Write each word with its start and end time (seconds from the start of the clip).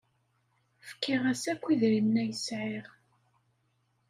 Fkiɣ-as 0.87 1.43
akk 1.53 1.63
idrimen 1.73 2.21
ay 2.23 2.31
sɛiɣ. 2.45 2.87